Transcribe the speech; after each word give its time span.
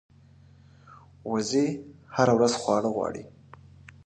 وزې 1.31 1.65
هره 2.15 2.33
ورځ 2.37 2.53
خواړه 2.61 2.89
غواړي 2.95 3.23